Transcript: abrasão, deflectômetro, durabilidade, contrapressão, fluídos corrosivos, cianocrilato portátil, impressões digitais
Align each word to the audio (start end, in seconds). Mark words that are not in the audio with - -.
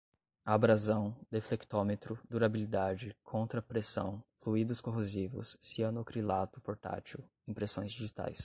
abrasão, 0.43 1.15
deflectômetro, 1.29 2.17
durabilidade, 2.27 3.15
contrapressão, 3.23 4.23
fluídos 4.39 4.81
corrosivos, 4.81 5.55
cianocrilato 5.61 6.59
portátil, 6.59 7.23
impressões 7.47 7.91
digitais 7.91 8.39